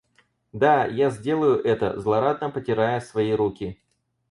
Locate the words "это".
1.63-1.99